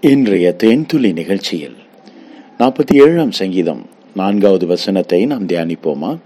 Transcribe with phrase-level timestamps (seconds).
[0.00, 1.76] இன்றைய தேன்துளி நிகழ்ச்சியில்
[2.58, 3.80] நாற்பத்தி ஏழாம் சங்கீதம்
[4.14, 6.18] நான்காவது வசனத்தை நாம் தியானிப்போமா?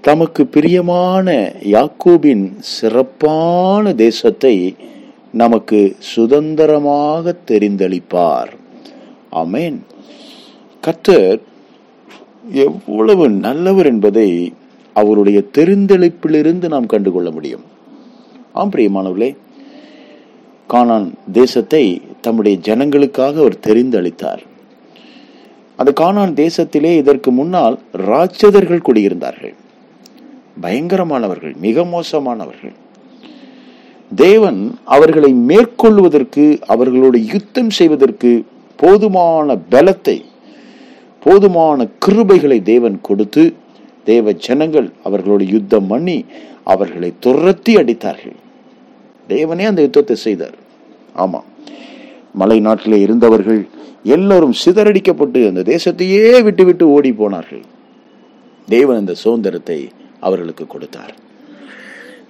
[0.00, 4.74] தமக்கு பிரியமான யாக்கோபின் சிறப்பான தேசத்தை
[5.32, 8.50] நமக்கு சுதந்திரமாக தெரிந்தளிப்பார்.
[9.32, 9.78] அமேன்
[10.82, 11.40] கத்தர்
[12.52, 14.52] எவ்வளவு நல்லவர் என்பதை
[14.92, 17.64] அவருடைய தெரிந்தளிப்பிலிருந்து நாம் கண்டுகொள்ள முடியும்.
[18.52, 19.30] ஆம் பிரியமானவர்களே
[20.72, 24.42] கானான் தேசத்தை தம்முடைய ஜனங்களுக்காக அவர் தெரிந்தளித்தார்.
[25.76, 29.54] அந்த கானான் தேசத்திலே இதற்கு முன்னால் ராட்சதர்கள் குடியிருந்தார்கள்.
[30.62, 32.74] பயங்கரமானவர்கள் மிக மோசமானவர்கள்.
[34.14, 38.44] தேவன் அவர்களை மேற்கொள்வதற்கு அவர்களோடு யுத்தம் செய்வதற்கு
[38.76, 40.24] போதுமான பலத்தை
[41.20, 43.54] போதுமான கிருபைகளை தேவன் கொடுத்து
[44.04, 46.24] தேவ ஜனங்கள் அவர்களோடு யுத்தம் பண்ணி
[46.64, 48.36] அவர்களை துரத்தி அடித்தார்கள்.
[49.28, 50.54] தேவனே அந்த யுத்தத்தை செய்தார்.
[51.16, 51.40] ஆமா.
[52.34, 53.66] மலை நாட்டிலே இருந்தவர்கள்
[54.02, 57.62] எல்லோரும் சிதறடிக்கப்பட்டு அந்த தேசத்தையே விட்டு விட்டு ஓடி போனார்கள்.
[58.66, 59.88] தேவன் அந்த சுதந்திரத்தை
[60.20, 61.14] அவர்களுக்கு கொடுத்தார்.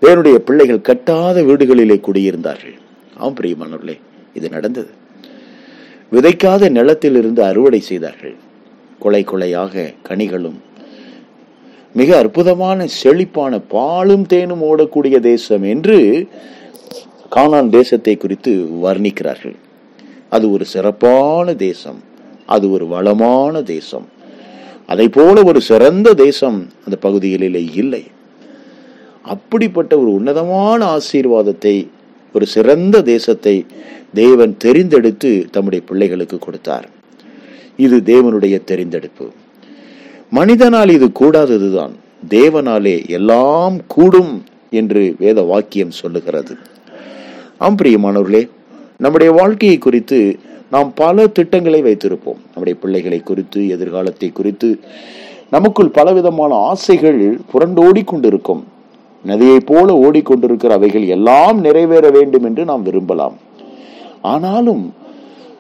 [0.00, 2.75] தேவனுடைய பிள்ளைகள் கட்டாத வீடுகளிலே குடியிருந்தார்கள்.
[3.16, 3.98] ஆம் பிரியமானவர்களே
[4.34, 4.91] இது நடந்தது.
[6.12, 8.34] விதைக்காத நிலத்தில் இருந்து அறுவடை செய்தார்கள்.
[8.98, 10.64] கொலை கொலையாக கனிகளும்
[11.92, 16.28] மிக அற்புதமான செழிப்பான பாலும் தேனும் ஓடக்கூடிய தேசம் என்று
[17.30, 19.55] கானான் தேசத்தை குறித்து வர்ணிக்கிறார்கள்.
[20.30, 22.02] அது ஒரு சிறப்பான தேசம்.
[22.46, 24.08] அது ஒரு வளமான தேசம்.
[24.86, 28.04] அதை போல ஒரு சிறந்த தேசம் அந்த பகுதிகளிலே இல்லை.
[29.22, 31.88] அப்படிப்பட்ட ஒரு உன்னதமான ஆசீர்வாதத்தை
[32.32, 33.66] ஒரு சிறந்த தேசத்தை
[34.14, 36.88] தேவன் தெரிந்தெடுத்து தம்முடைய பிள்ளைகளுக்கு கொடுத்தார்.
[37.77, 39.28] இது தேவனுடைய தெரிந்தெடுப்பு.
[40.30, 41.91] மனிதனால் இது கூடாததுதான்.
[42.28, 46.56] தேவனாலே எல்லாம் கூடும் என்று வேத வாக்கியம் சொல்லுகிறது.
[47.58, 48.48] ஆம் பிரியமானவர்களே
[48.98, 50.38] நம்முடைய வாழ்க்கையை குறித்து
[50.70, 52.40] நாம் பல திட்டங்களை வைத்திருப்போம்.
[52.46, 54.80] நம்முடைய பிள்ளைகளை குறித்து எதிர்காலத்தை குறித்து
[55.50, 58.64] நமக்குள் பலவிதமான ஆசைகள் புரண்டோடி கொண்டிருக்கும்.
[59.26, 63.36] நதியைப் போல ஓடிக்கொண்டிருக்கிற அவைகள் எல்லாம் நிறைவேற வேண்டும் என்று நாம் விரும்பலாம்.
[64.20, 64.94] ஆனாலும்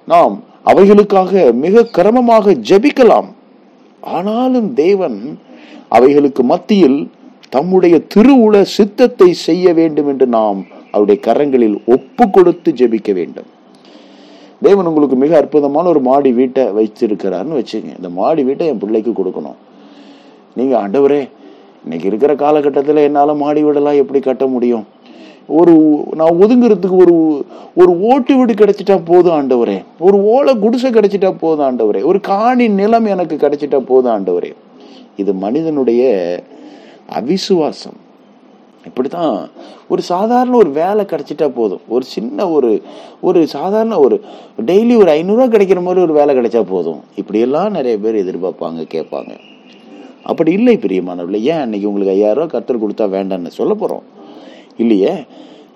[0.06, 3.28] நாம் அவைகளுக்காக மிக கிரமமாக ஜெபிக்கலாம்.
[4.00, 5.38] ஆனாலும் தேவன்
[5.88, 7.10] அவைகளுக்கு மத்தியில்
[7.48, 10.66] தம்முடைய திருவுள சித்தத்தை செய்ய வேண்டும் என்று நாம்
[10.96, 13.50] அவருடைய கரங்களில் ஒப்பு கொடுத்து ஜெபிக்க வேண்டும்.
[14.66, 17.90] தேவன் உங்களுக்கு மிக அற்புதமான ஒரு மாடி வீட்டை வைத்திருக்கிறாருன்னு வச்சுங்க.
[18.00, 19.58] இந்த மாடி வீட்டை என் பிள்ளைக்கு கொடுக்கணும்.
[20.58, 21.22] நீங்க ஆண்டவரே
[21.84, 24.86] இன்னைக்கு இருக்கிற காலகட்டத்தில் என்னால் மாடி வீடெல்லாம் எப்படி கட்ட முடியும்?
[25.58, 25.74] ஒரு
[26.20, 27.14] நான் ஒதுங்குறதுக்கு ஒரு
[27.80, 29.76] ஒரு ஓட்டு வீடு கிடைச்சிட்டா போதும் ஆண்டவரே.
[30.06, 32.00] ஒரு ஓலை குடிசை கிடைச்சிட்டா போதும் ஆண்டவரே.
[32.10, 34.50] ஒரு காணி நிலம் எனக்கு கிடைச்சிட்டா போதும் ஆண்டவரே.
[35.22, 36.02] இது மனிதனுடைய
[37.18, 37.98] அவிசுவாசம்.
[38.86, 39.48] இப்படித்தான்.
[39.88, 41.80] ஒரு சாதாரண ஒரு வேலை கிடைச்சிட்டா போதும்.
[41.88, 42.82] ஒரு சின்ன ஒரு
[43.20, 44.20] ஒரு சாதாரண ஒரு
[44.66, 47.00] டெய்லி ஒரு ஐநூறுரூவா கிடைக்கிற மாதிரி ஒரு வேலை கிடைச்சா போதும்.
[47.16, 49.38] இப்படியெல்லாம் நிறைய பேர் எதிர்பார்ப்பாங்க கேட்பாங்க.
[50.22, 54.02] அப்படி இல்லை பிரியமானவர்களே ஏன் அன்னைக்கு உங்களுக்கு ஐயாயிரம் கத்தர் கொடுத்தா வேண்டாம்னு சொல்ல போறோம்?
[54.76, 55.12] இல்லையே.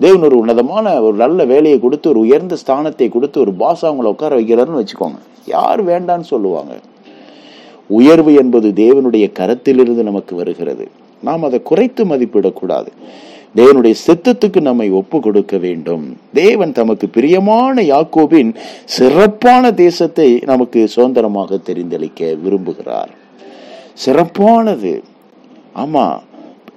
[0.00, 4.40] தேவன் ஒரு உன்னதமான ஒரு நல்ல வேலையை கொடுத்து ஒரு உயர்ந்த ஸ்தானத்தை கொடுத்து ஒரு பாஸ் அவங்கள உட்கார
[4.40, 5.18] வைக்கிறாருன்னு வச்சுக்கோங்க.
[5.46, 6.74] யார் வேண்டான்னு சொல்லுவாங்க?
[7.86, 10.88] உயர்வு என்பது தேவனுடைய கரத்திலிருந்து நமக்கு வருகிறது.
[11.22, 12.86] நாம் அதை குறைத்து மதிப்பிடக்கூடாது.
[13.56, 16.16] தேவனுடைய சித்தத்துக்கு நம்மை ஒப்பு கொடுக்க வேண்டும்.
[16.34, 18.54] தேவன் தமக்கு பிரியமான யாக்கோபின்
[18.84, 23.08] சிறப்பான தேசத்தை நமக்கு சுதந்திரமாக தெரிந்தளிக்க விரும்புகிறார்.
[23.94, 25.02] சிறப்பானது.
[25.76, 26.18] ஆமா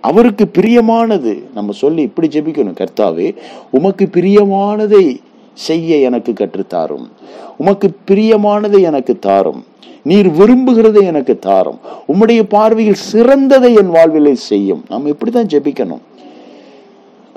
[0.02, 1.44] அவருக்கு பிரியமானது.
[1.54, 3.36] நம்ம சொல்லி இப்படி ஜெபிக்கணும் கர்த்தாவே
[3.72, 5.18] உமக்கு பிரியமானதை
[5.54, 7.10] செய்ய எனக்கு கற்றுத்தாரும்.
[7.58, 9.64] உமக்கு பிரியமானதை எனக்கு தாரும்.
[10.04, 11.80] நீர் விரும்புகிறதை எனக்கு தாரும்.
[12.08, 14.86] உம்முடைய பார்வையில் சிறந்ததை என் வாழ்விலை செய்யும்.
[14.90, 16.02] நம்ம இப்படிதான் ஜெபிக்கணும்.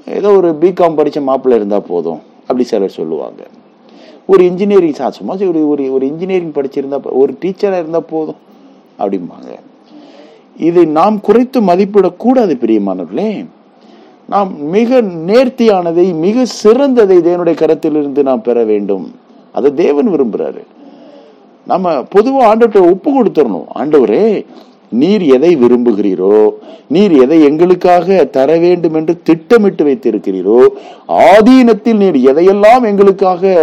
[0.08, 2.20] ஏதோ ஒரு பிகாம் படிச்ச மாப்பிள்ளை இருந்தா போதும்.
[2.40, 3.42] அப்படி சிலர் சொல்லுவாங்க.
[4.26, 8.44] ஒரு இன்ஜினியரிங் சும்மா ஒரு ஒரு ஒரு இன்ஜினியரிங் படிச்சிருந்தா ஒரு டீச்சரா இருந்தா போதும்.
[8.98, 9.58] அப்படிம்பாங்க.
[10.56, 13.46] இதை நாம் குறைத்து மதிப்பிடக்கூடாது பிரியமானவர்களே.
[14.28, 19.14] நாம் மிக நேர்த்தியானதை மிக சிறந்ததை தேவனுடைய கரத்திலிருந்து நாம் பெற வேண்டும்.
[19.52, 20.62] அதை தேவன் விரும்புறாரு.
[21.66, 24.46] நம்ம பொதுவா ஆண்டவர்கிட்ட ஒப்பு கொடுத்துடணும் ஆண்டவரே
[24.92, 26.38] நீர் எதை விரும்புகிறீரோ
[26.88, 30.58] நீர் எதை எங்களுக்காக தர வேண்டும் என்று திட்டமிட்டு வைத்திருக்கிறீரோ
[31.08, 33.54] ஆதீனத்தில் நீர் எதையெல்லாம் எங்களுக்காக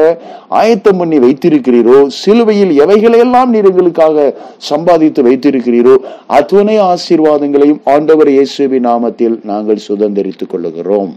[0.50, 5.96] ஆயத்தம் பண்ணி வைத்திருக்கிறீரோ சிலுவையில் எவைகளையெல்லாம் நீர் எங்களுக்காக சம்பாதித்து வைத்திருக்கிறீரோ
[6.28, 11.14] அத்துணை ஆசீர்வாதங்களையும் ஆண்டவர் இயேசுவின் நாமத்தில் நாங்கள் சுதந்திரித்துக் கொள்ளுகிறோம்.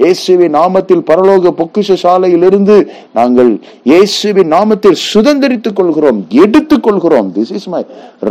[0.00, 2.76] இயேசுவின் நாமத்தில் பரலோக பொக்கிஷ சாலையிலிருந்து
[3.18, 3.52] நாங்கள்
[3.90, 7.28] இயேசுவின் நாமத்தில் சுதந்திரித்துக் கொள்கிறோம் எடுத்துக் கொள்கிறோம்.
[7.36, 7.82] திஸ் இஸ் மை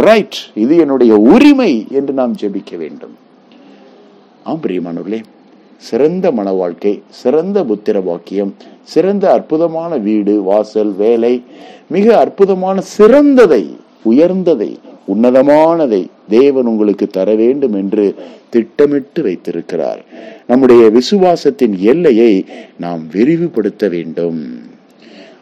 [0.08, 3.16] ரைட் இது என்னுடைய உரிமை என்று நாம் ஜெபிக்க வேண்டும்.
[4.44, 5.22] ஆம் பிரியமானவர்களே
[5.90, 8.52] சிறந்த மன வாழ்க்கை சிறந்த புத்திர வாக்கியம்
[8.94, 11.34] சிறந்த அற்புதமான வீடு வாசல் வேலை
[11.96, 13.64] மிக அற்புதமான சிறந்ததை
[14.12, 14.72] உயர்ந்ததை
[15.14, 18.16] உன்னதமானதை தேவன் உங்களுக்கு தர வேண்டும் என்று
[18.50, 20.06] திட்டமிட்டு வைத்திருக்கிறார்.
[20.48, 22.46] நம்முடைய விசுவாசத்தின் எல்லையை
[22.80, 24.40] நாம் விரிவுபடுத்த வேண்டும்.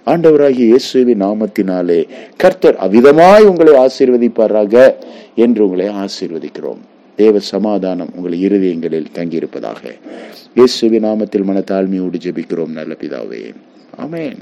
[0.05, 2.07] ஆண்டவராகிய இயேசுவின் நாமத்தினாலே
[2.37, 4.95] கர்த்தர் அவ்விதமாய் உங்களை ஆசீர்வதிப்பாராக
[5.35, 6.81] என்று உங்களை ஆசீர்வதிக்கிறோம்.
[7.15, 9.81] தேவ சமாதானம் உங்கள் இருதயங்களில் தங்கியிருப்பதாக.
[10.55, 13.53] இயேசுவின் நாமத்தில் மன தாழ்மையோடு ஜெபிக்கிறோம் நல்ல பிதாவே.
[13.97, 14.41] ஆமென்.